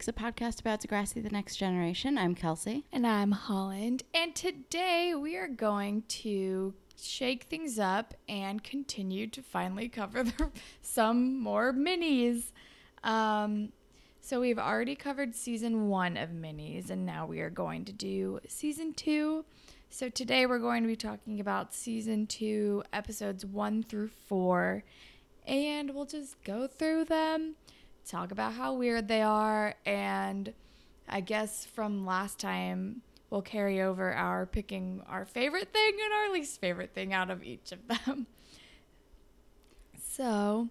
Pigs, 0.00 0.08
a 0.08 0.12
podcast 0.14 0.60
about 0.60 0.80
Degrassi, 0.80 1.22
the 1.22 1.28
next 1.28 1.56
generation. 1.56 2.16
I'm 2.16 2.34
Kelsey. 2.34 2.86
And 2.90 3.06
I'm 3.06 3.32
Holland. 3.32 4.02
And 4.14 4.34
today 4.34 5.14
we 5.14 5.36
are 5.36 5.46
going 5.46 6.04
to 6.08 6.72
shake 6.96 7.44
things 7.44 7.78
up 7.78 8.14
and 8.26 8.64
continue 8.64 9.26
to 9.26 9.42
finally 9.42 9.90
cover 9.90 10.22
the, 10.22 10.50
some 10.80 11.38
more 11.38 11.74
minis. 11.74 12.44
Um, 13.04 13.72
so 14.22 14.40
we've 14.40 14.58
already 14.58 14.94
covered 14.94 15.34
season 15.34 15.88
one 15.88 16.16
of 16.16 16.30
minis, 16.30 16.88
and 16.88 17.04
now 17.04 17.26
we 17.26 17.40
are 17.40 17.50
going 17.50 17.84
to 17.84 17.92
do 17.92 18.40
season 18.48 18.94
two. 18.94 19.44
So 19.90 20.08
today 20.08 20.46
we're 20.46 20.60
going 20.60 20.82
to 20.82 20.88
be 20.88 20.96
talking 20.96 21.40
about 21.40 21.74
season 21.74 22.26
two, 22.26 22.84
episodes 22.90 23.44
one 23.44 23.82
through 23.82 24.08
four, 24.08 24.82
and 25.46 25.94
we'll 25.94 26.06
just 26.06 26.42
go 26.42 26.66
through 26.66 27.04
them, 27.04 27.56
talk 28.06 28.30
about 28.30 28.52
how 28.54 28.74
weird 28.74 29.08
they 29.08 29.22
are, 29.22 29.74
and 29.84 30.52
I 31.08 31.20
guess 31.20 31.64
from 31.64 32.06
last 32.06 32.38
time 32.38 33.02
we'll 33.30 33.42
carry 33.42 33.80
over 33.80 34.12
our 34.12 34.46
picking 34.46 35.02
our 35.08 35.24
favorite 35.24 35.72
thing 35.72 35.92
and 36.04 36.12
our 36.12 36.32
least 36.32 36.60
favorite 36.60 36.94
thing 36.94 37.12
out 37.12 37.30
of 37.30 37.42
each 37.42 37.72
of 37.72 37.78
them. 37.88 38.26
So, 40.12 40.68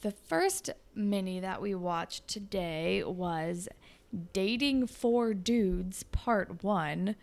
the 0.00 0.10
first 0.10 0.70
mini 0.94 1.40
that 1.40 1.60
we 1.60 1.74
watched 1.74 2.28
today 2.28 3.02
was 3.04 3.68
Dating 4.32 4.86
Four 4.86 5.34
Dudes 5.34 6.02
Part 6.04 6.62
1. 6.64 7.14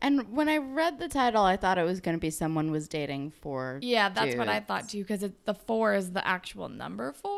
And 0.00 0.32
when 0.32 0.48
I 0.48 0.58
read 0.58 0.98
the 0.98 1.08
title, 1.08 1.44
I 1.44 1.56
thought 1.56 1.78
it 1.78 1.84
was 1.84 2.00
going 2.00 2.16
to 2.16 2.20
be 2.20 2.30
someone 2.30 2.70
was 2.70 2.88
dating 2.88 3.30
for. 3.30 3.78
Yeah, 3.82 4.08
that's 4.08 4.36
what 4.36 4.48
I 4.48 4.60
thought 4.60 4.88
too 4.88 5.02
because 5.04 5.24
the 5.44 5.54
4 5.54 5.94
is 5.94 6.12
the 6.12 6.26
actual 6.26 6.68
number 6.68 7.12
4, 7.12 7.35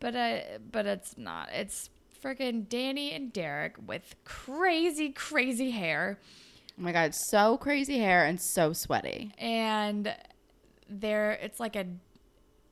but 0.00 0.16
I 0.16 0.58
but 0.70 0.86
it's 0.86 1.16
not. 1.16 1.50
It's 1.52 1.90
freaking 2.22 2.68
Danny 2.68 3.12
and 3.12 3.32
Derek 3.32 3.76
with 3.86 4.14
crazy 4.24 5.10
crazy 5.10 5.70
hair. 5.70 6.18
Oh 6.78 6.82
my 6.82 6.92
god, 6.92 7.14
so 7.14 7.56
crazy 7.56 7.98
hair 7.98 8.24
and 8.24 8.40
so 8.40 8.72
sweaty. 8.72 9.32
and 9.38 10.14
there 10.88 11.32
it's 11.32 11.60
like 11.60 11.76
a 11.76 11.86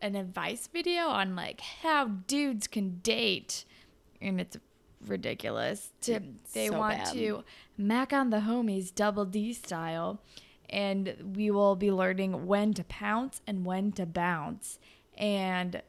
an 0.03 0.15
advice 0.17 0.69
video 0.73 1.03
on 1.09 1.37
like 1.37 1.61
how 1.61 2.07
dudes 2.07 2.67
can 2.67 2.99
date 3.03 3.65
and 4.21 4.41
it's 4.41 4.57
ridiculous 5.07 5.91
to 6.01 6.21
they 6.53 6.69
so 6.69 6.79
want 6.79 6.99
bad. 6.99 7.13
to 7.15 7.45
mac 7.77 8.13
on 8.13 8.31
the 8.31 8.39
homies 8.39 8.93
double 8.93 9.25
d 9.25 9.53
style 9.53 10.21
and 10.69 11.15
we 11.37 11.51
will 11.51 11.77
be 11.77 11.91
learning 11.93 12.47
when 12.47 12.75
to 12.75 12.83
pounce 12.85 13.41
and 13.47 13.65
when 13.65 13.93
to 13.93 14.05
bounce 14.05 14.79
and 15.17 15.81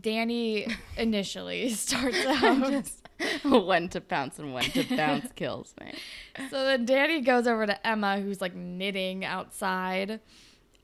danny 0.00 0.66
initially 0.96 1.68
starts 1.70 2.24
out 2.26 2.70
Just 2.70 3.00
when 3.44 3.88
to 3.90 4.00
pounce 4.00 4.38
and 4.38 4.52
when 4.52 4.64
to 4.64 4.84
bounce 4.96 5.30
kills 5.32 5.74
me. 5.80 5.94
So 6.50 6.64
then 6.64 6.84
Danny 6.84 7.20
goes 7.20 7.46
over 7.46 7.66
to 7.66 7.86
Emma, 7.86 8.20
who's 8.20 8.40
like 8.40 8.54
knitting 8.54 9.24
outside. 9.24 10.20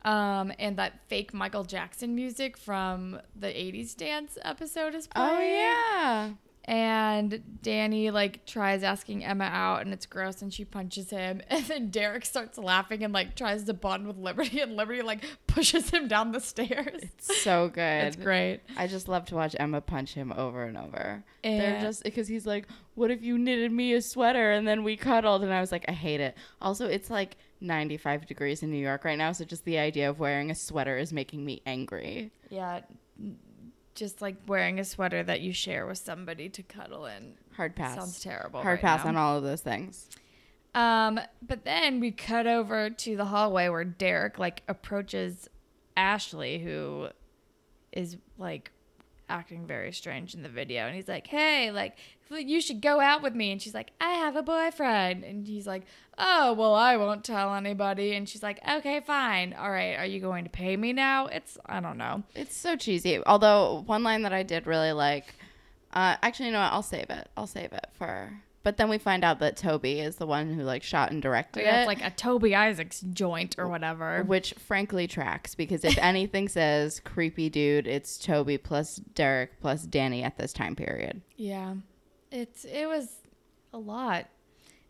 Um, 0.03 0.53
and 0.59 0.77
that 0.79 1.01
fake 1.09 1.35
Michael 1.35 1.65
Jackson 1.65 2.15
music 2.15 2.57
from 2.57 3.21
the 3.37 3.49
80s 3.49 3.95
dance 3.97 4.39
episode 4.43 4.95
is 4.95 5.07
playing. 5.07 5.37
Oh 5.37 5.41
yeah. 5.41 6.31
And 6.71 7.59
Danny 7.63 8.13
like 8.13 8.47
tries 8.47 8.85
asking 8.85 9.25
Emma 9.25 9.47
out 9.47 9.81
and 9.81 9.93
it's 9.93 10.07
gross 10.07 10.41
and 10.41 10.55
she 10.55 10.65
punches 10.65 11.11
him. 11.11 11.43
And 11.51 11.65
then 11.65 11.91
Derek 11.91 12.25
starts 12.25 12.59
laughing 12.59 13.03
and 13.03 13.13
like 13.13 13.35
tries 13.35 13.65
to 13.65 13.75
bond 13.75 14.07
with 14.07 14.17
Liberty 14.17 14.61
and 14.61 14.77
Liberty 14.77 15.03
like 15.03 15.25
pushes 15.49 15.91
him 15.91 16.07
down 16.07 16.31
the 16.31 16.41
stairs. 16.41 17.03
It's 17.03 17.43
so 17.43 17.69
good. 17.75 18.05
It's 18.05 18.15
great. 18.17 18.61
I 18.77 18.87
just 18.87 19.09
love 19.09 19.27
to 19.27 19.35
watch 19.35 19.57
Emma 19.59 19.81
punch 19.81 20.15
him 20.15 20.33
over 20.33 20.63
and 20.63 20.79
over. 20.79 21.25
They're 21.43 21.81
just 21.81 22.05
because 22.05 22.29
he's 22.29 22.47
like, 22.47 22.69
"What 22.95 23.11
if 23.11 23.21
you 23.21 23.37
knitted 23.37 23.73
me 23.73 23.95
a 23.95 24.01
sweater 24.01 24.53
and 24.53 24.69
then 24.69 24.85
we 24.85 24.97
cuddled?" 24.97 25.43
And 25.43 25.53
I 25.53 25.61
was 25.61 25.73
like, 25.73 25.85
"I 25.89 25.93
hate 25.93 26.21
it." 26.21 26.37
Also, 26.63 26.87
it's 26.87 27.11
like 27.11 27.37
95 27.61 28.27
degrees 28.27 28.63
in 28.63 28.71
New 28.71 28.79
York 28.79 29.05
right 29.05 29.19
now, 29.19 29.33
so 29.33 29.45
just 29.45 29.65
the 29.65 29.79
idea 29.79 30.09
of 30.09 30.21
wearing 30.21 30.51
a 30.53 30.55
sweater 30.55 30.97
is 30.97 31.13
making 31.13 31.45
me 31.45 31.63
angry. 31.67 32.31
Yeah. 32.49 32.83
Just 34.01 34.23
like 34.23 34.37
wearing 34.47 34.81
a 34.81 34.85
sweater 34.85 35.23
that 35.23 35.43
you 35.43 35.53
share 35.53 35.87
with 35.87 35.99
somebody 35.99 36.49
to 36.49 36.63
cuddle 36.63 37.05
in. 37.05 37.35
Hard 37.53 37.77
pass. 37.77 37.97
Sounds 37.97 38.19
terrible. 38.19 38.63
Hard 38.63 38.79
right 38.79 38.81
pass 38.81 39.05
now. 39.05 39.11
on 39.11 39.17
all 39.19 39.37
of 39.37 39.43
those 39.43 39.61
things. 39.61 40.09
Um, 40.75 41.21
but 41.47 41.67
then 41.67 42.01
we 42.01 42.11
cut 42.11 42.47
over 42.47 42.89
to 42.89 43.15
the 43.15 43.27
hallway 43.27 43.69
where 43.69 43.85
Derek 43.85 44.39
like 44.39 44.63
approaches 44.69 45.51
Ashley, 45.99 46.61
who 46.61 47.09
is 47.93 48.17
like 48.39 48.73
acting 49.31 49.67
very 49.67 49.93
strange 49.93 50.35
in 50.35 50.43
the 50.43 50.49
video, 50.49 50.83
and 50.87 50.95
he's 50.95 51.09
like, 51.09 51.27
"Hey, 51.27 51.71
like 51.71 51.97
you 52.31 52.61
should 52.61 52.81
go 52.81 53.01
out 53.01 53.23
with 53.23 53.35
me," 53.35 53.51
and 53.51 53.63
she's 53.63 53.75
like, 53.75 53.93
"I 54.01 54.11
have 54.11 54.37
a 54.37 54.43
boyfriend," 54.43 55.25
and 55.25 55.47
he's 55.47 55.67
like, 55.67 55.85
"Oh, 56.19 56.53
well, 56.53 56.75
I 56.75 56.97
won't 56.97 57.25
tell 57.25 57.55
anybody," 57.55 58.15
and 58.15 58.29
she's 58.29 58.43
like, 58.43 58.61
"Okay, 58.69 59.01
fine, 59.01 59.55
all 59.55 59.71
right, 59.71 59.95
are 59.97 60.07
you 60.07 60.21
going 60.21 60.45
to 60.45 60.51
pay 60.51 60.77
me 60.77 60.93
now?" 60.93 61.27
It's 61.27 61.57
I 61.67 61.81
don't 61.81 61.99
know. 61.99 62.23
It's 62.35 62.57
so 62.57 62.77
cheesy. 62.77 63.25
Although 63.25 63.85
one 63.87 64.03
line 64.03 64.23
that 64.23 64.33
I 64.33 64.43
did 64.43 64.67
really 64.67 64.93
like, 64.93 65.35
uh, 65.93 66.17
actually, 66.23 66.47
you 66.47 66.53
know 66.53 66.61
what? 66.61 66.73
I'll 66.73 66.83
save 66.83 67.11
it. 67.11 67.29
I'll 67.37 67.47
save 67.47 67.73
it 67.73 67.87
for. 67.95 68.33
But 68.63 68.77
then 68.77 68.91
we 68.91 68.99
find 68.99 69.25
out 69.25 69.39
that 69.39 69.57
Toby 69.57 70.01
is 70.01 70.17
the 70.17 70.27
one 70.27 70.53
who 70.53 70.63
like 70.63 70.83
shot 70.83 71.11
and 71.13 71.23
directed 71.23 71.63
Yeah, 71.63 71.79
it. 71.79 71.81
it's 71.81 71.87
like 71.87 72.05
a 72.05 72.11
Toby 72.15 72.55
Isaacs 72.55 73.01
joint 73.01 73.55
or 73.59 73.69
whatever. 73.69 74.23
Which 74.25 74.53
frankly 74.59 75.07
tracks 75.07 75.55
because 75.55 75.83
if 75.85 75.97
anything 75.99 76.47
says 76.51 77.01
creepy 77.01 77.49
dude, 77.49 77.87
it's 77.87 78.19
Toby 78.19 78.59
plus 78.59 78.97
Derek 78.97 79.61
plus 79.61 79.83
Danny 79.85 80.23
at 80.23 80.37
this 80.37 80.53
time 80.53 80.77
period. 80.77 81.23
Yeah. 81.37 81.75
It's 82.31 82.65
it 82.67 82.87
was 82.87 83.09
a 83.73 83.79
lot. 83.79 84.27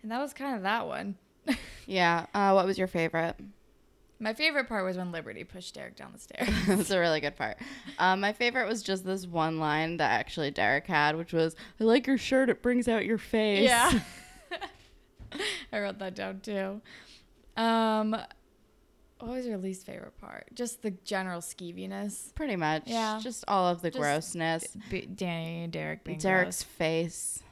And 0.02 0.10
that 0.10 0.18
was 0.20 0.32
kind 0.32 0.56
of 0.56 0.62
that 0.62 0.86
one. 0.86 1.16
Yeah. 1.86 2.26
Uh, 2.34 2.52
what 2.52 2.66
was 2.66 2.78
your 2.78 2.86
favorite? 2.86 3.34
My 4.22 4.34
favorite 4.34 4.68
part 4.68 4.84
was 4.84 4.96
when 4.98 5.12
Liberty 5.12 5.44
pushed 5.44 5.74
Derek 5.74 5.96
down 5.96 6.12
the 6.12 6.18
stairs. 6.18 6.48
That's 6.66 6.90
a 6.90 7.00
really 7.00 7.20
good 7.20 7.36
part. 7.36 7.56
Um, 7.98 8.20
my 8.20 8.32
favorite 8.34 8.68
was 8.68 8.82
just 8.82 9.04
this 9.04 9.26
one 9.26 9.58
line 9.58 9.96
that 9.96 10.10
actually 10.12 10.50
Derek 10.50 10.86
had, 10.86 11.16
which 11.16 11.32
was, 11.32 11.56
"I 11.80 11.84
like 11.84 12.06
your 12.06 12.18
shirt. 12.18 12.50
It 12.50 12.62
brings 12.62 12.86
out 12.86 13.06
your 13.06 13.18
face." 13.18 13.64
yeah. 13.64 14.00
I 15.72 15.80
wrote 15.80 15.98
that 16.00 16.14
down 16.14 16.40
too. 16.40 16.80
Um 17.56 18.10
what 19.20 19.32
was 19.32 19.46
your 19.46 19.58
least 19.58 19.84
favorite 19.84 20.16
part? 20.18 20.46
Just 20.54 20.82
the 20.82 20.92
general 20.92 21.40
skeeviness. 21.40 22.34
Pretty 22.34 22.56
much. 22.56 22.84
Yeah. 22.86 23.20
Just 23.22 23.44
all 23.46 23.68
of 23.68 23.82
the 23.82 23.90
Just 23.90 24.00
grossness. 24.00 24.66
B- 24.88 25.04
Danny 25.06 25.64
and 25.64 25.72
Derek 25.72 26.04
being 26.04 26.18
Derek's 26.18 26.62
gross. 26.62 26.72
face. 26.76 27.42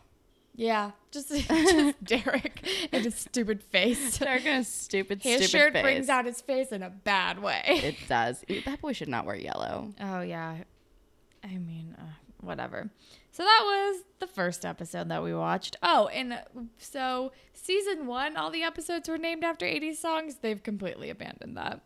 Yeah, 0.59 0.91
just, 1.13 1.29
just 1.49 1.95
Derek 2.05 2.69
and 2.93 3.05
his 3.05 3.15
stupid 3.15 3.63
face. 3.63 4.19
Derek 4.19 4.45
and 4.45 4.57
his 4.59 4.67
stupid, 4.69 5.23
His 5.23 5.37
stupid 5.49 5.51
shirt 5.51 5.73
face. 5.73 5.83
brings 5.83 6.09
out 6.09 6.25
his 6.27 6.41
face 6.41 6.73
in 6.73 6.83
a 6.83 6.91
bad 6.91 7.41
way. 7.41 7.63
It 7.67 7.95
does. 8.09 8.45
That 8.67 8.81
boy 8.81 8.93
should 8.93 9.09
not 9.09 9.25
wear 9.25 9.37
yellow. 9.37 9.95
Oh 10.01 10.21
yeah, 10.21 10.57
I 11.45 11.59
mean, 11.59 11.95
uh, 11.97 12.03
whatever. 12.41 12.91
So 13.31 13.45
that 13.45 13.63
was 13.65 14.03
the 14.19 14.27
first 14.27 14.65
episode 14.65 15.09
that 15.11 15.23
we 15.23 15.33
watched. 15.33 15.77
Oh, 15.81 16.09
and 16.09 16.41
so 16.77 17.31
season 17.53 18.09
one, 18.09 18.37
all 18.37 18.51
the 18.51 18.65
episodes 18.65 19.09
were 19.09 19.17
named 19.17 19.45
after 19.45 19.65
80s 19.65 19.95
songs. 19.95 20.39
They've 20.43 20.61
completely 20.61 21.09
abandoned 21.09 21.57
that 21.57 21.83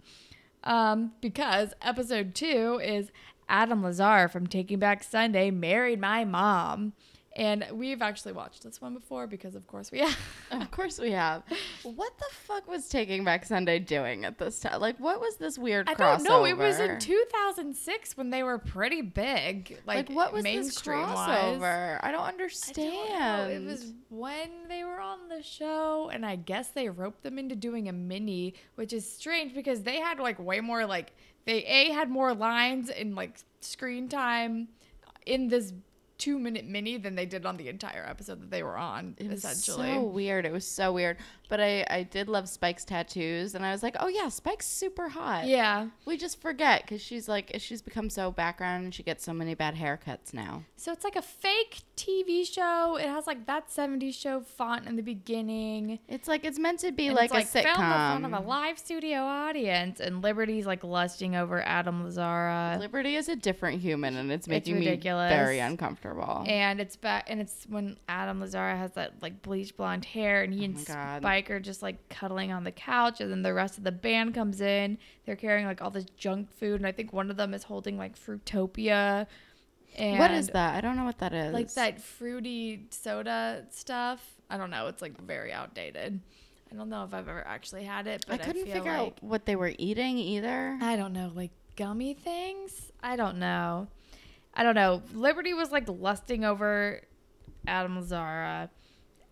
um, 0.64 1.12
because 1.20 1.74
episode 1.82 2.34
two 2.34 2.80
is 2.82 3.10
Adam 3.50 3.82
Lazzara 3.82 4.30
from 4.30 4.46
Taking 4.46 4.78
Back 4.78 5.02
Sunday 5.02 5.50
married 5.50 6.00
my 6.00 6.24
mom. 6.24 6.94
And 7.34 7.66
we've 7.72 8.02
actually 8.02 8.32
watched 8.32 8.62
this 8.62 8.80
one 8.80 8.92
before 8.94 9.26
because, 9.26 9.54
of 9.54 9.66
course, 9.66 9.90
we 9.90 10.00
have. 10.00 10.18
Of 10.50 10.70
course 10.70 10.98
we 10.98 11.12
have. 11.12 11.42
What 11.82 12.12
the 12.18 12.26
fuck 12.46 12.68
was 12.68 12.88
Taking 12.88 13.24
Back 13.24 13.44
Sunday 13.44 13.78
doing 13.78 14.24
at 14.24 14.38
this 14.38 14.60
time? 14.60 14.80
Like, 14.80 14.98
what 15.00 15.20
was 15.20 15.36
this 15.36 15.58
weird 15.58 15.88
I 15.88 15.94
crossover? 15.94 15.98
don't 16.18 16.22
know. 16.24 16.44
It 16.44 16.56
was 16.56 16.78
in 16.78 16.98
2006 16.98 18.16
when 18.16 18.30
they 18.30 18.42
were 18.42 18.58
pretty 18.58 19.00
big. 19.02 19.78
Like, 19.86 20.08
Like, 20.08 20.16
what 20.16 20.32
was 20.32 20.44
this 20.44 20.52
mainstream 20.54 20.98
crossover? 21.06 21.98
I 22.02 22.12
don't 22.12 22.20
I 22.20 22.28
understand. 22.28 22.76
don't 22.76 23.18
know. 23.18 23.48
It 23.48 23.64
was 23.64 23.92
when 24.10 24.50
they 24.68 24.84
were 24.84 25.00
on 25.00 25.28
the 25.28 25.42
show, 25.42 26.10
and 26.12 26.24
I 26.24 26.36
guess 26.36 26.68
they 26.68 26.88
roped 26.88 27.22
them 27.22 27.38
into 27.38 27.56
doing 27.56 27.88
a 27.88 27.92
mini, 27.92 28.54
which 28.76 28.92
is 28.92 29.10
strange 29.10 29.54
because 29.54 29.82
they 29.82 30.00
had 30.00 30.18
like 30.20 30.38
way 30.38 30.60
more 30.60 30.86
like 30.86 31.12
they 31.46 31.64
a 31.64 31.90
had 31.92 32.10
more 32.10 32.34
lines 32.34 32.90
and 32.90 33.14
like 33.16 33.38
screen 33.60 34.08
time 34.08 34.68
in 35.26 35.48
this 35.48 35.72
two 36.22 36.38
minute 36.38 36.64
mini 36.64 36.96
than 36.98 37.16
they 37.16 37.26
did 37.26 37.44
on 37.44 37.56
the 37.56 37.68
entire 37.68 38.06
episode 38.08 38.40
that 38.40 38.48
they 38.48 38.62
were 38.62 38.76
on. 38.76 39.16
It 39.18 39.28
was 39.28 39.44
essentially, 39.44 39.92
so 39.94 40.02
weird. 40.02 40.46
It 40.46 40.52
was 40.52 40.64
so 40.64 40.92
weird. 40.92 41.16
But 41.48 41.60
I, 41.60 41.84
I 41.90 42.04
did 42.04 42.28
love 42.28 42.48
Spike's 42.48 42.84
tattoos, 42.84 43.56
and 43.56 43.66
I 43.66 43.72
was 43.72 43.82
like, 43.82 43.96
oh 43.98 44.06
yeah, 44.06 44.28
Spike's 44.28 44.66
super 44.66 45.08
hot. 45.08 45.48
yeah. 45.48 45.88
We 46.06 46.16
just 46.16 46.40
forget 46.40 46.82
because 46.82 47.00
she's 47.02 47.28
like 47.28 47.50
she's 47.58 47.82
become 47.82 48.08
so 48.08 48.30
background, 48.30 48.84
and 48.84 48.94
she 48.94 49.02
gets 49.02 49.24
so 49.24 49.32
many 49.32 49.54
bad 49.54 49.74
haircuts 49.74 50.32
now. 50.32 50.62
So 50.76 50.92
it's 50.92 51.02
like 51.02 51.16
a 51.16 51.22
fake 51.22 51.80
TV 51.96 52.46
show. 52.46 52.96
It 52.96 53.06
has 53.06 53.26
like 53.26 53.46
that 53.46 53.68
70s 53.68 54.14
show 54.14 54.40
font 54.42 54.86
in 54.86 54.94
the 54.94 55.02
beginning. 55.02 55.98
It's 56.08 56.28
like 56.28 56.44
it's 56.44 56.58
meant 56.58 56.78
to 56.80 56.92
be 56.92 57.08
And 57.08 57.16
like, 57.16 57.34
it's, 57.34 57.50
a 57.50 57.62
filmed 57.62 57.68
in 57.68 57.74
front 57.74 58.24
of 58.26 58.32
a 58.32 58.40
live 58.40 58.78
studio 58.78 59.22
audience, 59.22 59.98
and 59.98 60.22
Liberty's 60.22 60.66
like 60.66 60.84
lusting 60.84 61.34
over 61.34 61.60
Adam 61.62 62.04
Lazzara. 62.04 62.78
Liberty 62.78 63.16
is 63.16 63.28
a 63.28 63.34
different 63.36 63.80
human, 63.80 64.16
and 64.16 64.30
it's 64.30 64.46
making 64.46 64.76
ridiculous. 64.76 65.30
me 65.32 65.36
very 65.36 65.58
uncomfortable. 65.58 66.11
Uncomfortable. 66.12 66.44
and 66.52 66.80
it's 66.80 66.96
back 66.96 67.24
and 67.28 67.40
it's 67.40 67.66
when 67.68 67.96
Adam 68.08 68.40
Lazzara 68.40 68.76
has 68.76 68.92
that 68.92 69.14
like 69.22 69.42
bleach 69.42 69.76
blonde 69.76 70.04
hair 70.04 70.42
and 70.42 70.52
he 70.52 70.60
Oh 70.64 70.64
and. 70.64 71.22
Spike 71.22 71.50
are 71.50 71.60
just 71.60 71.82
like 71.82 72.08
cuddling 72.08 72.52
on 72.52 72.64
the 72.64 72.72
couch 72.72 73.20
and 73.20 73.30
then 73.30 73.42
the 73.42 73.54
rest 73.54 73.78
of 73.78 73.84
the 73.84 73.92
band 73.92 74.34
comes 74.34 74.60
in. 74.60 74.98
They're 75.26 75.36
carrying 75.36 75.66
like 75.66 75.82
all 75.82 75.90
this 75.90 76.06
junk 76.16 76.52
food 76.52 76.76
and 76.80 76.86
I 76.86 76.92
think 76.92 77.12
one 77.12 77.30
of 77.30 77.36
them 77.36 77.54
is 77.54 77.64
holding 77.64 77.96
like 77.98 78.18
Fruitopia. 78.18 79.26
And 79.96 80.18
what 80.18 80.30
is 80.30 80.48
that? 80.48 80.74
I 80.74 80.80
don't 80.80 80.96
know 80.96 81.04
what 81.04 81.18
that 81.18 81.34
is. 81.34 81.52
Like 81.52 81.72
that 81.74 82.00
fruity 82.00 82.86
soda 82.90 83.66
stuff. 83.70 84.26
I 84.48 84.56
don't 84.56 84.70
know. 84.70 84.86
It's 84.86 85.02
like 85.02 85.20
very 85.20 85.52
outdated. 85.52 86.20
I 86.70 86.74
don't 86.74 86.88
know 86.88 87.04
if 87.04 87.12
I've 87.12 87.28
ever 87.28 87.46
actually 87.46 87.84
had 87.84 88.06
it, 88.06 88.24
I 88.26 88.32
but 88.32 88.40
I, 88.40 88.44
couldn't 88.44 88.64
feel 88.64 88.74
figure 88.74 88.92
like 88.92 89.00
out 89.00 89.22
what 89.22 89.44
they 89.44 89.56
were 89.56 89.72
eating 89.78 90.16
either. 90.16 90.78
I 90.80 90.96
don't 90.96 91.12
know, 91.12 91.30
like 91.34 91.50
gummy 91.76 92.14
things. 92.14 92.90
I 93.02 93.16
don't 93.16 93.38
know. 93.38 93.88
I 94.54 94.62
don't 94.62 94.74
know. 94.74 95.02
Liberty 95.14 95.54
was 95.54 95.70
like 95.70 95.84
lusting 95.88 96.44
over 96.44 97.00
Adam 97.66 97.98
Lazzara. 97.98 98.68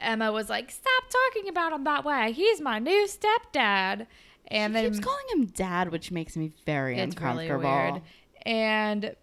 Emma 0.01 0.33
was 0.33 0.49
like, 0.49 0.71
"Stop 0.71 1.05
talking 1.11 1.49
about 1.49 1.73
him 1.73 1.85
that 1.85 2.05
way. 2.05 2.33
He's 2.33 2.61
my 2.61 2.79
new 2.79 3.07
stepdad." 3.07 4.07
And 4.49 4.73
she 4.75 4.83
then 4.83 4.93
keeps 4.93 5.05
calling 5.05 5.27
him 5.33 5.47
dad, 5.47 5.93
which 5.93 6.11
makes 6.11 6.37
me 6.37 6.53
very 6.65 6.99
it's 6.99 7.15
really 7.21 7.47
uncomfortable. 7.49 7.93
weird. 7.93 8.03
And 8.47 9.15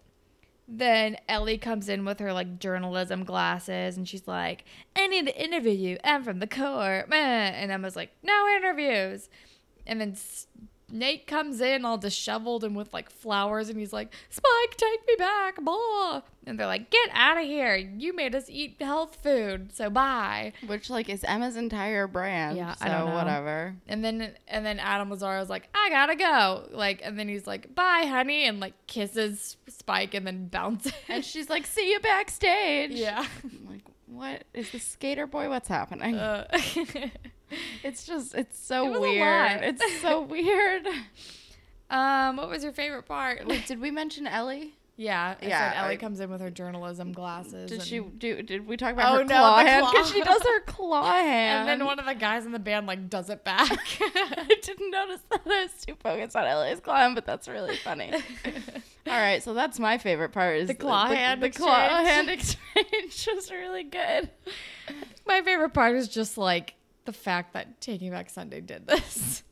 then 0.66 1.16
Ellie 1.28 1.58
comes 1.58 1.88
in 1.88 2.04
with 2.04 2.20
her 2.20 2.32
like 2.32 2.58
journalism 2.58 3.24
glasses 3.24 3.96
and 3.96 4.06
she's 4.06 4.28
like, 4.28 4.64
I 4.94 5.06
need 5.06 5.26
to 5.26 5.42
interview 5.42 5.72
you. 5.72 5.98
I'm 6.04 6.22
from 6.22 6.38
the 6.40 6.46
court. 6.46 7.08
And 7.12 7.72
Emma's 7.72 7.96
like, 7.96 8.10
no 8.22 8.46
interviews. 8.56 9.28
And 9.86 10.00
then 10.00 10.14
Snake 10.90 11.26
comes 11.26 11.60
in 11.60 11.84
all 11.84 11.98
disheveled 11.98 12.64
and 12.64 12.74
with 12.74 12.92
like 12.94 13.10
flowers 13.10 13.68
and 13.68 13.78
he's 13.78 13.92
like, 13.92 14.12
Spike, 14.30 14.76
take 14.76 15.06
me 15.06 15.14
back. 15.18 15.62
Blah. 15.62 16.22
And 16.46 16.58
they're 16.58 16.66
like, 16.66 16.90
get 16.90 17.10
out 17.12 17.36
of 17.36 17.44
here. 17.44 17.76
You 17.76 18.14
made 18.14 18.34
us 18.34 18.48
eat 18.48 18.76
health 18.80 19.18
food. 19.22 19.74
So 19.74 19.90
bye. 19.90 20.54
Which 20.66 20.88
like 20.88 21.08
is 21.10 21.24
Emma's 21.24 21.56
entire 21.56 22.06
brand. 22.06 22.56
Yeah, 22.56 22.74
so 22.74 22.86
I 22.86 22.88
don't 22.88 23.10
know. 23.10 23.14
whatever. 23.14 23.74
And 23.86 24.02
then 24.04 24.34
and 24.46 24.64
then 24.64 24.78
Adam 24.78 25.10
Lazzara's 25.10 25.50
like, 25.50 25.68
I 25.74 25.90
gotta 25.90 26.16
go. 26.16 26.68
Like, 26.70 27.02
and 27.04 27.18
then 27.18 27.28
he's 27.28 27.46
like, 27.46 27.74
bye, 27.74 28.06
honey, 28.08 28.46
and 28.46 28.60
like 28.60 28.74
kisses 28.86 29.56
Spike 29.68 30.14
and 30.14 30.26
then 30.26 30.48
bounces. 30.48 30.92
And 31.08 31.24
she's 31.24 31.48
like, 31.50 31.66
"See 31.66 31.90
you 31.90 32.00
backstage." 32.00 32.92
yeah. 32.92 33.26
I'm 33.44 33.66
like, 33.68 33.82
what 34.06 34.44
is 34.54 34.70
the 34.70 34.78
skater 34.78 35.26
boy? 35.26 35.48
What's 35.48 35.68
happening? 35.68 36.14
Uh, 36.16 36.46
it's 37.82 38.04
just, 38.04 38.34
it's 38.34 38.58
so 38.58 38.94
It 38.94 39.00
weird. 39.00 39.60
It's 39.62 40.00
so 40.02 40.20
weird. 40.22 40.86
um, 41.90 42.36
what 42.36 42.48
was 42.48 42.62
your 42.62 42.72
favorite 42.72 43.04
part? 43.04 43.46
Wait, 43.46 43.66
did 43.66 43.80
we 43.80 43.90
mention 43.90 44.26
Ellie? 44.26 44.74
Yeah, 45.00 45.36
I 45.40 45.46
Yeah, 45.46 45.70
said 45.70 45.78
Ellie 45.78 45.92
I- 45.94 45.96
comes 45.96 46.18
in 46.18 46.28
with 46.28 46.40
her 46.40 46.50
journalism 46.50 47.12
glasses. 47.12 47.70
Did 47.70 47.82
she 47.84 48.00
do? 48.00 48.42
Did 48.42 48.66
we 48.66 48.76
talk 48.76 48.92
about 48.94 49.12
Oh, 49.14 49.18
her 49.18 49.24
no, 49.24 49.36
claw 49.36 49.62
the 49.62 49.70
hand? 49.70 49.86
Because 49.92 50.10
she 50.10 50.20
does 50.22 50.42
her 50.42 50.60
claw 50.66 51.12
hand. 51.12 51.68
And 51.70 51.80
then 51.80 51.86
one 51.86 52.00
of 52.00 52.04
the 52.06 52.14
guys 52.16 52.44
in 52.44 52.50
the 52.50 52.58
band 52.58 52.88
like 52.88 53.08
does 53.08 53.30
it 53.30 53.44
back. 53.44 53.70
I 54.00 54.56
didn't 54.60 54.90
notice 54.90 55.20
that 55.30 55.42
I 55.46 55.62
was 55.62 55.84
too 55.86 55.94
focused 56.02 56.34
on 56.34 56.46
Ellie's 56.46 56.80
claw 56.80 56.96
hand, 56.96 57.14
but 57.14 57.26
that's 57.26 57.46
really 57.46 57.76
funny. 57.76 58.12
All 59.06 59.12
right, 59.20 59.40
so 59.40 59.54
that's 59.54 59.78
my 59.78 59.98
favorite 59.98 60.30
part 60.30 60.56
is 60.58 60.66
The 60.66 60.74
claw 60.74 61.06
hand 61.06 61.44
The 61.44 61.50
claw 61.50 61.88
hand 62.04 62.28
exchange 62.28 63.28
was 63.32 63.52
really 63.52 63.84
good. 63.84 64.30
My 65.28 65.42
favorite 65.42 65.74
part 65.74 65.94
is 65.94 66.08
just 66.08 66.36
like 66.36 66.74
the 67.08 67.12
fact 67.14 67.54
that 67.54 67.80
Taking 67.80 68.10
Back 68.10 68.28
Sunday 68.28 68.60
did 68.60 68.86
this. 68.86 69.42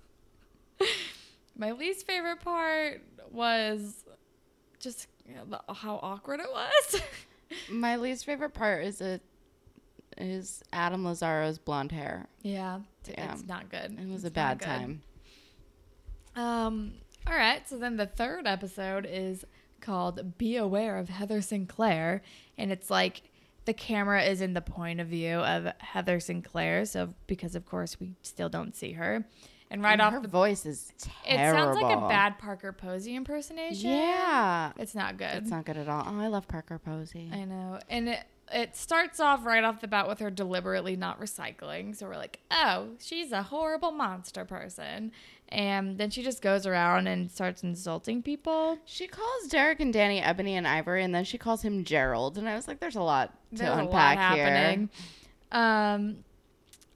My 1.57 1.73
least 1.73 2.07
favorite 2.07 2.41
part 2.41 3.01
was 3.33 4.05
just 4.79 5.07
you 5.27 5.35
know, 5.37 5.45
the, 5.67 5.73
how 5.73 5.99
awkward 6.03 6.41
it 6.41 6.49
was. 6.53 7.01
My 7.71 7.97
least 7.97 8.27
favorite 8.27 8.53
part 8.53 8.85
is 8.85 9.01
a 9.01 9.21
is 10.19 10.63
Adam 10.71 11.03
Lazzara's 11.05 11.57
blonde 11.59 11.93
hair. 11.93 12.27
yeah, 12.43 12.81
Yeah. 13.09 13.33
it's 13.33 13.47
not 13.47 13.71
good. 13.71 13.99
It 13.99 14.07
was 14.07 14.25
a 14.27 14.31
bad 14.31 14.61
time. 14.61 15.01
Um. 16.35 16.93
All 17.27 17.35
right. 17.35 17.67
So 17.67 17.79
then 17.79 17.97
the 17.97 18.07
third 18.07 18.47
episode 18.47 19.07
is 19.11 19.47
called 19.81 20.37
"Be 20.37 20.57
Aware 20.57 20.99
of 20.99 21.09
Heather 21.09 21.41
Sinclair," 21.41 22.21
and 22.59 22.71
it's 22.71 22.91
like 22.91 23.23
the 23.67 23.75
camera 23.75 24.23
is 24.23 24.41
in 24.41 24.55
the 24.55 24.61
point 24.63 25.01
of 25.01 25.09
view 25.09 25.37
of 25.41 25.73
Heather 25.79 26.19
Sinclair. 26.21 26.85
So 26.87 27.15
because 27.27 27.55
of 27.55 27.67
course 27.67 28.01
we 28.01 28.15
still 28.23 28.49
don't 28.49 28.75
see 28.75 28.93
her, 28.93 29.25
and 29.71 29.83
right 29.83 29.93
And 29.93 30.01
off 30.03 30.13
her 30.15 30.21
the 30.21 30.29
voice 30.29 30.65
is 30.65 30.93
terrible. 30.99 31.59
it 31.59 31.65
sounds 31.65 31.81
like 31.83 31.97
a 31.97 32.09
bad 32.09 32.39
Parker 32.39 32.73
Posey 32.73 33.15
impersonation. 33.17 33.91
Yeah, 33.91 34.73
It's 34.79 34.95
not 34.95 35.17
good. 35.19 35.35
it's 35.35 35.51
not 35.51 35.65
good 35.67 35.77
at 35.77 35.89
all. 35.89 36.05
Oh, 36.07 36.21
I 36.21 36.29
love 36.29 36.49
Parker 36.49 36.79
Posey. 36.79 37.31
I 37.33 37.45
know. 37.45 37.79
And 37.91 38.09
it 38.09 38.21
it 38.53 38.77
starts 38.77 39.19
off 39.19 39.45
right 39.45 39.65
off 39.65 39.81
the 39.81 39.89
bat 39.89 40.09
with 40.09 40.21
her 40.21 40.31
deliberately 40.31 40.97
not 40.97 41.21
recycling. 41.21 41.97
So 41.97 42.07
we're 42.07 42.17
like, 42.17 42.41
"Oh, 42.51 42.91
she's 42.99 43.33
a 43.33 43.43
horrible 43.45 43.93
monster 43.93 44.45
person." 44.45 45.13
And 45.49 45.99
then 45.99 46.11
she 46.11 46.23
just 46.23 46.43
goes 46.43 46.67
around 46.67 47.07
and 47.07 47.31
starts 47.31 47.63
insulting 47.63 48.23
people. 48.23 48.79
She 48.85 49.07
calls 49.07 49.49
Derek 49.49 49.81
and 49.81 49.93
Danny 49.93 50.21
Ebony 50.21 50.57
and 50.57 50.67
Ivory, 50.67 51.05
and 51.05 51.15
then 51.15 51.25
she 51.25 51.39
calls 51.39 51.63
him 51.63 51.85
Gerald. 51.85 52.37
And 52.39 52.49
I 52.49 52.55
was 52.55 52.69
like, 52.69 52.81
"There's 52.81 52.97
a 52.97 53.03
lot 53.03 53.33
to 53.55 53.63
There's 53.63 53.71
a 53.71 53.75
lot 53.75 53.85
unpack 53.85 54.35
here." 54.35 54.89
Um 55.53 56.25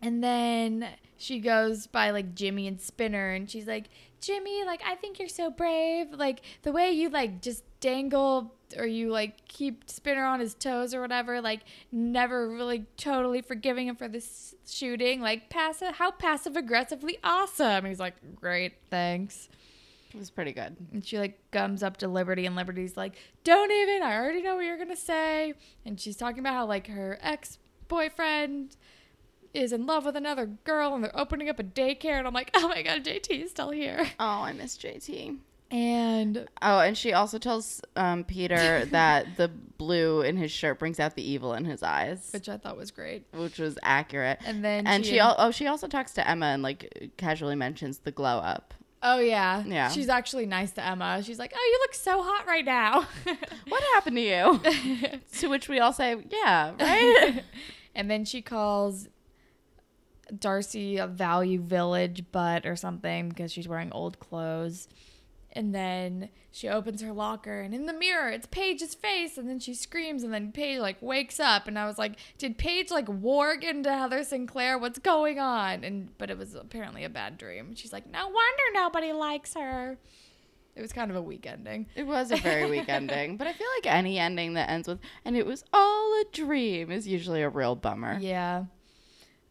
and 0.02 0.24
then 0.24 0.88
she 1.16 1.38
goes 1.38 1.86
by 1.86 2.10
like 2.10 2.34
Jimmy 2.34 2.66
and 2.66 2.80
Spinner 2.80 3.30
and 3.30 3.50
she's 3.50 3.66
like, 3.66 3.90
"Jimmy, 4.20 4.64
like 4.64 4.82
I 4.86 4.94
think 4.94 5.18
you're 5.18 5.28
so 5.28 5.50
brave. 5.50 6.12
Like 6.12 6.42
the 6.62 6.72
way 6.72 6.90
you 6.90 7.08
like 7.08 7.40
just 7.40 7.64
dangle 7.80 8.54
or 8.76 8.86
you 8.86 9.10
like 9.10 9.46
keep 9.46 9.88
Spinner 9.88 10.24
on 10.24 10.40
his 10.40 10.54
toes 10.54 10.94
or 10.94 11.00
whatever, 11.00 11.40
like 11.40 11.60
never 11.90 12.48
really 12.48 12.86
totally 12.96 13.42
forgiving 13.42 13.88
him 13.88 13.96
for 13.96 14.08
this 14.08 14.54
shooting. 14.68 15.20
Like 15.20 15.50
passive 15.50 15.96
how 15.96 16.10
passive 16.10 16.56
aggressively 16.56 17.18
awesome." 17.24 17.84
He's 17.84 18.00
like, 18.00 18.14
"Great, 18.36 18.74
thanks." 18.90 19.48
It 20.12 20.18
was 20.18 20.30
pretty 20.30 20.52
good. 20.52 20.76
And 20.92 21.06
she 21.06 21.18
like 21.18 21.38
gums 21.52 21.82
up 21.82 21.96
to 21.98 22.08
Liberty, 22.08 22.44
and 22.46 22.56
Liberty's 22.56 22.96
like, 22.96 23.16
"Don't 23.44 23.70
even. 23.70 24.02
I 24.02 24.16
already 24.16 24.42
know 24.42 24.56
what 24.56 24.64
you're 24.64 24.78
gonna 24.78 24.96
say." 24.96 25.54
And 25.84 26.00
she's 26.00 26.16
talking 26.16 26.40
about 26.40 26.54
how 26.54 26.66
like 26.66 26.88
her 26.88 27.18
ex 27.22 27.58
boyfriend 27.88 28.76
is 29.54 29.72
in 29.72 29.86
love 29.86 30.04
with 30.04 30.16
another 30.16 30.46
girl, 30.46 30.94
and 30.94 31.02
they're 31.04 31.18
opening 31.18 31.48
up 31.48 31.58
a 31.58 31.64
daycare. 31.64 32.18
And 32.18 32.26
I'm 32.26 32.34
like, 32.34 32.50
"Oh 32.54 32.68
my 32.68 32.82
god, 32.82 33.04
JT 33.04 33.30
is 33.44 33.50
still 33.50 33.70
here." 33.70 34.06
Oh, 34.20 34.42
I 34.42 34.52
miss 34.52 34.76
JT. 34.76 35.38
And 35.72 36.48
Oh, 36.62 36.80
and 36.80 36.98
she 36.98 37.12
also 37.12 37.38
tells 37.38 37.80
um, 37.94 38.24
Peter 38.24 38.84
that 38.90 39.36
the 39.36 39.46
blue 39.48 40.20
in 40.22 40.36
his 40.36 40.50
shirt 40.50 40.78
brings 40.80 40.98
out 40.98 41.14
the 41.14 41.22
evil 41.28 41.54
in 41.54 41.64
his 41.64 41.82
eyes, 41.82 42.28
which 42.32 42.48
I 42.48 42.56
thought 42.56 42.76
was 42.76 42.90
great. 42.90 43.24
which 43.32 43.58
was 43.58 43.78
accurate. 43.82 44.40
And 44.44 44.64
then 44.64 44.86
And 44.86 45.06
she, 45.06 45.20
al- 45.20 45.36
oh 45.38 45.52
she 45.52 45.66
also 45.68 45.86
talks 45.86 46.12
to 46.14 46.28
Emma 46.28 46.46
and 46.46 46.62
like 46.62 47.12
casually 47.16 47.54
mentions 47.54 47.98
the 47.98 48.10
glow 48.10 48.38
up. 48.38 48.74
oh 49.02 49.20
yeah, 49.20 49.62
Yeah. 49.64 49.88
She's 49.90 50.08
actually 50.08 50.46
nice 50.46 50.72
to 50.72 50.84
Emma. 50.84 51.22
She's 51.22 51.38
like, 51.38 51.52
"Oh, 51.54 51.70
you 51.72 51.78
look 51.84 51.94
so 51.94 52.20
hot 52.22 52.46
right 52.48 52.64
now." 52.64 53.06
What 53.68 53.82
happened 53.94 54.16
to 54.16 54.22
you? 54.22 55.20
to 55.38 55.46
which 55.48 55.68
we 55.68 55.78
all 55.78 55.92
say, 55.92 56.16
yeah, 56.30 56.72
right. 56.80 57.44
and 57.94 58.10
then 58.10 58.24
she 58.24 58.42
calls 58.42 59.06
Darcy 60.38 60.96
a 60.98 61.06
value 61.06 61.60
village 61.60 62.24
butt 62.32 62.66
or 62.66 62.76
something 62.76 63.28
because 63.30 63.52
she's 63.52 63.68
wearing 63.68 63.90
old 63.92 64.18
clothes. 64.20 64.88
And 65.52 65.74
then 65.74 66.28
she 66.52 66.68
opens 66.68 67.02
her 67.02 67.12
locker 67.12 67.60
and 67.60 67.74
in 67.74 67.86
the 67.86 67.92
mirror 67.92 68.28
it's 68.28 68.46
Paige's 68.46 68.94
face 68.94 69.36
and 69.36 69.48
then 69.48 69.58
she 69.58 69.74
screams 69.74 70.22
and 70.22 70.32
then 70.32 70.52
Paige 70.52 70.78
like 70.78 71.00
wakes 71.02 71.40
up 71.40 71.66
and 71.66 71.76
I 71.76 71.86
was 71.86 71.98
like, 71.98 72.18
did 72.38 72.56
Paige 72.56 72.90
like 72.92 73.06
warg 73.06 73.64
into 73.64 73.92
Heather 73.92 74.22
Sinclair? 74.22 74.78
What's 74.78 75.00
going 75.00 75.40
on? 75.40 75.82
And 75.82 76.16
but 76.18 76.30
it 76.30 76.38
was 76.38 76.54
apparently 76.54 77.02
a 77.02 77.08
bad 77.08 77.36
dream. 77.36 77.74
She's 77.74 77.92
like, 77.92 78.06
no 78.08 78.26
wonder 78.28 78.62
nobody 78.74 79.12
likes 79.12 79.54
her. 79.54 79.98
It 80.76 80.82
was 80.82 80.92
kind 80.92 81.10
of 81.10 81.16
a 81.16 81.22
weak 81.22 81.46
ending. 81.46 81.86
it 81.96 82.06
was 82.06 82.30
a 82.30 82.36
very 82.36 82.70
weak 82.70 82.88
ending, 82.88 83.36
but 83.36 83.48
I 83.48 83.52
feel 83.52 83.66
like 83.78 83.92
any 83.92 84.20
ending 84.20 84.54
that 84.54 84.70
ends 84.70 84.86
with 84.86 85.00
"and 85.24 85.36
it 85.36 85.44
was 85.44 85.64
all 85.72 86.12
a 86.20 86.24
dream" 86.32 86.92
is 86.92 87.08
usually 87.08 87.42
a 87.42 87.48
real 87.48 87.74
bummer. 87.74 88.18
Yeah. 88.20 88.64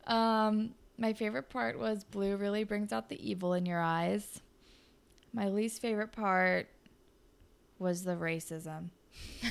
Um, 0.08 0.72
my 0.98 1.14
favorite 1.14 1.50
part 1.50 1.80
was 1.80 2.04
blue 2.04 2.36
really 2.36 2.64
brings 2.64 2.92
out 2.92 3.10
the 3.10 3.30
evil 3.30 3.54
in 3.54 3.66
your 3.66 3.82
eyes. 3.82 4.42
My 5.34 5.48
least 5.48 5.82
favorite 5.82 6.12
part 6.12 6.68
was 7.78 8.04
the 8.04 8.16
racism. 8.16 8.90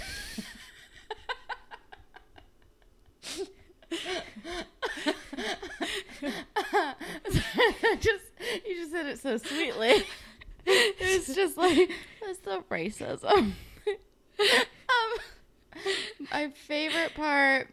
just 8.01 8.25
you 8.67 8.77
just 8.77 8.93
said 8.93 9.07
it 9.07 9.19
so 9.19 9.37
sweetly. 9.39 10.05
it 10.67 11.27
was 11.27 11.35
just 11.35 11.57
like 11.57 11.91
that's 12.25 12.39
the 12.41 12.63
racism. 12.71 13.53
um, 14.41 15.13
my 16.31 16.51
favorite 16.51 17.15
part 17.15 17.69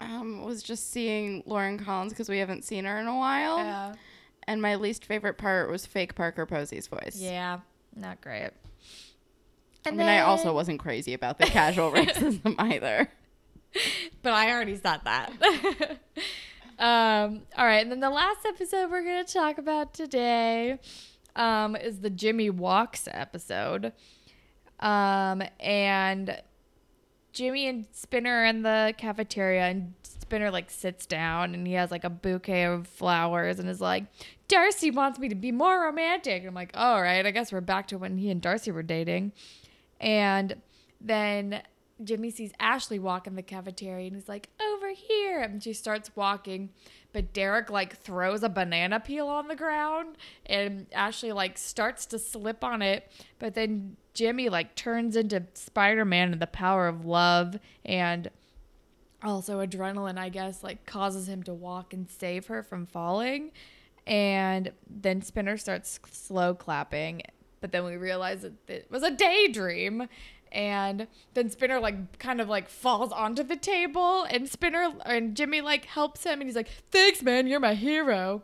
um, 0.00 0.42
was 0.44 0.62
just 0.62 0.90
seeing 0.90 1.42
Lauren 1.46 1.78
Collins 1.78 2.12
because 2.12 2.28
we 2.28 2.38
haven't 2.38 2.64
seen 2.64 2.84
her 2.84 2.98
in 2.98 3.06
a 3.06 3.16
while. 3.16 3.58
Yeah. 3.58 3.94
And 4.46 4.60
my 4.60 4.74
least 4.76 5.04
favorite 5.04 5.38
part 5.38 5.70
was 5.70 5.86
fake 5.86 6.14
Parker 6.14 6.44
Posey's 6.46 6.86
voice. 6.86 7.16
Yeah. 7.18 7.60
Not 7.96 8.20
great. 8.20 8.50
I 9.86 9.88
And 9.90 9.96
mean, 9.96 10.06
I 10.08 10.20
also 10.20 10.52
wasn't 10.52 10.80
crazy 10.80 11.14
about 11.14 11.38
the 11.38 11.46
casual 11.46 11.90
racism 11.92 12.54
either. 12.58 13.08
but 14.22 14.32
I 14.32 14.50
already 14.52 14.76
said 14.76 15.00
that. 15.04 15.30
um, 16.78 17.42
all 17.56 17.64
right, 17.64 17.82
and 17.82 17.90
then 17.90 18.00
the 18.00 18.10
last 18.10 18.40
episode 18.46 18.90
we're 18.90 19.02
gonna 19.02 19.24
talk 19.24 19.58
about 19.58 19.94
today 19.94 20.78
um, 21.36 21.76
is 21.76 22.00
the 22.00 22.10
Jimmy 22.10 22.50
Walks 22.50 23.08
episode. 23.10 23.92
Um, 24.80 25.42
and 25.60 26.40
Jimmy 27.34 27.68
and 27.68 27.86
Spinner 27.92 28.44
in 28.44 28.62
the 28.62 28.94
cafeteria, 28.96 29.64
and 29.64 29.92
Spinner 30.02 30.50
like 30.50 30.70
sits 30.70 31.04
down, 31.04 31.54
and 31.54 31.66
he 31.66 31.74
has 31.74 31.90
like 31.90 32.04
a 32.04 32.10
bouquet 32.10 32.64
of 32.64 32.86
flowers, 32.86 33.58
and 33.58 33.68
is 33.68 33.80
like, 33.80 34.04
"Darcy 34.48 34.90
wants 34.90 35.18
me 35.18 35.28
to 35.28 35.34
be 35.34 35.52
more 35.52 35.82
romantic." 35.82 36.38
And 36.40 36.48
I'm 36.48 36.54
like, 36.54 36.70
"All 36.74 37.02
right, 37.02 37.26
I 37.26 37.30
guess 37.30 37.52
we're 37.52 37.60
back 37.60 37.88
to 37.88 37.98
when 37.98 38.16
he 38.16 38.30
and 38.30 38.40
Darcy 38.40 38.70
were 38.70 38.82
dating." 38.82 39.32
And 40.00 40.56
then 41.00 41.62
Jimmy 42.02 42.30
sees 42.30 42.52
Ashley 42.58 42.98
walk 42.98 43.26
in 43.26 43.36
the 43.36 43.42
cafeteria 43.42 44.06
and 44.06 44.16
he's 44.16 44.28
like, 44.28 44.48
over 44.60 44.73
here. 44.94 45.40
And 45.40 45.62
she 45.62 45.72
starts 45.72 46.10
walking, 46.14 46.70
but 47.12 47.32
Derek 47.32 47.70
like 47.70 47.96
throws 47.96 48.42
a 48.42 48.48
banana 48.48 49.00
peel 49.00 49.28
on 49.28 49.48
the 49.48 49.56
ground 49.56 50.16
and 50.46 50.86
Ashley 50.92 51.32
like 51.32 51.58
starts 51.58 52.06
to 52.06 52.18
slip 52.18 52.64
on 52.64 52.82
it. 52.82 53.10
But 53.38 53.54
then 53.54 53.96
Jimmy 54.14 54.48
like 54.48 54.74
turns 54.74 55.16
into 55.16 55.44
Spider 55.54 56.04
Man 56.04 56.32
and 56.32 56.40
the 56.40 56.46
power 56.46 56.88
of 56.88 57.04
love 57.04 57.58
and 57.84 58.30
also 59.22 59.64
adrenaline, 59.64 60.18
I 60.18 60.28
guess, 60.28 60.62
like 60.62 60.86
causes 60.86 61.28
him 61.28 61.42
to 61.44 61.54
walk 61.54 61.92
and 61.92 62.08
save 62.08 62.46
her 62.46 62.62
from 62.62 62.86
falling. 62.86 63.52
And 64.06 64.72
then 64.88 65.22
Spinner 65.22 65.56
starts 65.56 65.98
slow 66.10 66.54
clapping, 66.54 67.22
but 67.60 67.72
then 67.72 67.84
we 67.84 67.96
realize 67.96 68.42
that 68.42 68.52
it 68.68 68.86
was 68.90 69.02
a 69.02 69.10
daydream. 69.10 70.08
And 70.54 71.08
then 71.34 71.50
Spinner 71.50 71.80
like 71.80 72.18
kind 72.18 72.40
of 72.40 72.48
like 72.48 72.68
falls 72.68 73.12
onto 73.12 73.42
the 73.42 73.56
table, 73.56 74.22
and 74.30 74.48
Spinner 74.48 74.94
and 75.04 75.36
Jimmy 75.36 75.60
like 75.60 75.84
helps 75.84 76.24
him, 76.24 76.40
and 76.40 76.44
he's 76.44 76.54
like, 76.56 76.70
"Thanks, 76.90 77.22
man, 77.22 77.46
you're 77.48 77.60
my 77.60 77.74
hero." 77.74 78.42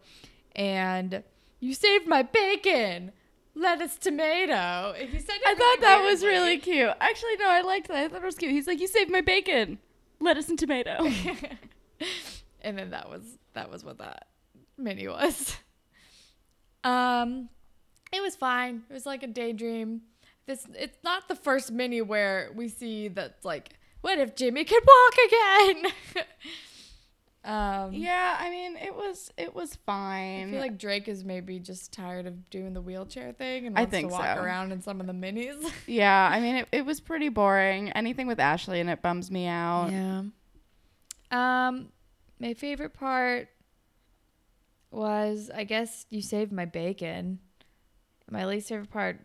And 0.56 1.22
you 1.60 1.72
saved 1.72 2.08
my 2.08 2.22
bacon, 2.22 3.12
lettuce, 3.54 3.96
tomato. 3.96 4.94
He 4.98 5.18
said, 5.20 5.36
I 5.46 5.54
thought 5.54 5.80
that 5.80 6.02
was 6.02 6.24
really 6.24 6.58
cute. 6.58 6.90
Actually, 7.00 7.36
no, 7.36 7.48
I 7.48 7.60
liked 7.60 7.86
that. 7.88 7.96
I 7.96 8.08
thought 8.08 8.22
it 8.22 8.26
was 8.26 8.34
cute. 8.34 8.50
He's 8.50 8.66
like, 8.66 8.80
"You 8.80 8.88
saved 8.88 9.10
my 9.10 9.20
bacon, 9.20 9.78
lettuce 10.18 10.48
and 10.48 10.58
tomato." 10.58 10.96
and 12.62 12.76
then 12.76 12.90
that 12.90 13.08
was 13.08 13.22
that 13.54 13.70
was 13.70 13.84
what 13.84 13.98
that 13.98 14.26
mini 14.76 15.06
was. 15.06 15.56
Um, 16.82 17.50
it 18.10 18.22
was 18.22 18.36
fine. 18.36 18.84
It 18.88 18.92
was 18.94 19.04
like 19.04 19.22
a 19.22 19.26
daydream. 19.26 20.00
This 20.50 20.66
it's 20.76 20.98
not 21.04 21.28
the 21.28 21.36
first 21.36 21.70
mini 21.70 22.02
where 22.02 22.50
we 22.56 22.66
see 22.66 23.06
that 23.06 23.36
like, 23.44 23.70
what 24.00 24.18
if 24.18 24.34
Jimmy 24.34 24.64
could 24.64 24.82
walk 24.84 25.14
again? 25.28 25.92
um, 27.44 27.92
yeah, 27.92 28.36
I 28.36 28.50
mean, 28.50 28.76
it 28.76 28.92
was 28.92 29.30
it 29.38 29.54
was 29.54 29.74
I 29.74 29.78
fine. 29.86 30.50
feel 30.50 30.58
like 30.58 30.76
Drake 30.76 31.06
is 31.06 31.24
maybe 31.24 31.60
just 31.60 31.92
tired 31.92 32.26
of 32.26 32.50
doing 32.50 32.72
the 32.72 32.80
wheelchair 32.80 33.30
thing 33.30 33.68
and 33.68 33.78
I 33.78 33.82
wants 33.82 33.92
think 33.92 34.08
to 34.08 34.12
walk 34.12 34.38
so. 34.38 34.42
around 34.42 34.72
in 34.72 34.82
some 34.82 35.00
of 35.00 35.06
the 35.06 35.12
minis. 35.12 35.70
yeah, 35.86 36.28
I 36.32 36.40
mean, 36.40 36.56
it, 36.56 36.68
it 36.72 36.84
was 36.84 36.98
pretty 36.98 37.28
boring. 37.28 37.92
Anything 37.92 38.26
with 38.26 38.40
Ashley 38.40 38.80
in 38.80 38.88
it 38.88 39.02
bums 39.02 39.30
me 39.30 39.46
out. 39.46 39.90
Yeah. 39.92 40.22
Um, 41.30 41.90
my 42.40 42.54
favorite 42.54 42.92
part 42.92 43.50
was, 44.90 45.48
I 45.54 45.62
guess, 45.62 46.06
you 46.10 46.20
saved 46.20 46.50
my 46.50 46.64
bacon. 46.64 47.38
My 48.28 48.46
least 48.46 48.68
favorite 48.68 48.90
part 48.90 49.20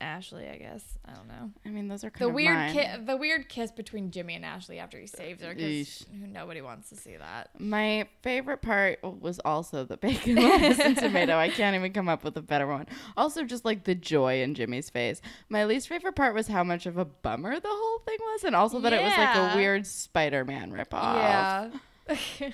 Ashley. 0.00 0.48
I 0.48 0.56
guess 0.56 0.98
I 1.04 1.14
don't 1.14 1.28
know 1.28 1.50
I 1.64 1.68
mean, 1.68 1.86
those 1.88 2.02
are 2.02 2.10
kind 2.10 2.26
the 2.26 2.28
of 2.30 2.34
weird 2.34 2.72
ki- 2.72 3.04
the 3.04 3.16
weird 3.16 3.48
kiss 3.48 3.70
between 3.70 4.10
Jimmy 4.10 4.34
and 4.34 4.44
Ashley 4.44 4.78
after 4.78 4.98
he 4.98 5.06
saves 5.06 5.42
her 5.42 5.54
because 5.54 6.04
nobody 6.12 6.60
wants 6.60 6.88
to 6.90 6.96
see 6.96 7.16
that. 7.16 7.50
My 7.58 8.08
favorite 8.22 8.60
part 8.60 8.98
was 9.02 9.40
also 9.44 9.84
the 9.84 9.96
bacon, 9.96 10.34
lettuce, 10.36 10.80
and 10.80 10.96
tomato. 10.96 11.36
I 11.36 11.48
can't 11.48 11.76
even 11.76 11.92
come 11.92 12.08
up 12.08 12.24
with 12.24 12.36
a 12.36 12.42
better 12.42 12.66
one. 12.66 12.86
Also, 13.16 13.44
just 13.44 13.64
like 13.64 13.84
the 13.84 13.94
joy 13.94 14.42
in 14.42 14.54
Jimmy's 14.54 14.90
face. 14.90 15.22
My 15.48 15.64
least 15.64 15.88
favorite 15.88 16.16
part 16.16 16.34
was 16.34 16.48
how 16.48 16.64
much 16.64 16.86
of 16.86 16.98
a 16.98 17.04
bummer 17.04 17.58
the 17.60 17.68
whole 17.70 17.98
thing 18.00 18.18
was, 18.20 18.44
and 18.44 18.56
also 18.56 18.80
that 18.80 18.92
it 18.92 19.02
was 19.02 19.16
like 19.16 19.36
a 19.36 19.56
weird 19.56 19.86
Spider-Man 19.86 20.72
ripoff. 20.72 21.70
Yeah. 22.08 22.50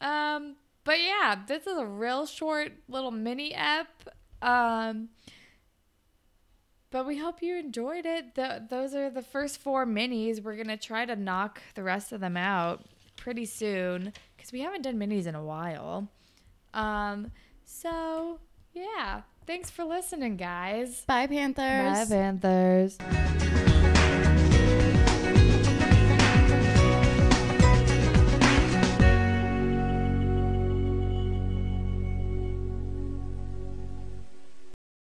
um, 0.36 0.56
but 0.84 1.00
yeah, 1.00 1.36
this 1.46 1.66
is 1.66 1.78
a 1.78 1.86
real 1.86 2.26
short 2.26 2.72
little 2.88 3.10
mini 3.10 3.54
ep. 3.54 3.88
Um, 4.42 5.08
but 6.90 7.06
we 7.06 7.16
hope 7.16 7.40
you 7.40 7.56
enjoyed 7.56 8.04
it. 8.04 8.34
The, 8.34 8.66
those 8.68 8.94
are 8.94 9.08
the 9.08 9.22
first 9.22 9.58
four 9.58 9.86
minis. 9.86 10.42
We're 10.42 10.56
gonna 10.56 10.76
try 10.76 11.06
to 11.06 11.16
knock 11.16 11.62
the 11.74 11.82
rest 11.82 12.12
of 12.12 12.20
them 12.20 12.36
out 12.36 12.84
pretty 13.16 13.46
soon 13.46 14.12
because 14.36 14.52
we 14.52 14.60
haven't 14.60 14.82
done 14.82 14.98
minis 14.98 15.26
in 15.26 15.34
a 15.34 15.44
while. 15.44 16.08
Um, 16.74 17.32
so 17.64 18.40
yeah, 18.74 19.22
thanks 19.46 19.70
for 19.70 19.84
listening, 19.84 20.36
guys. 20.36 21.04
Bye, 21.06 21.26
Panthers. 21.26 22.08
Bye, 22.08 22.14
Panthers. 22.14 22.98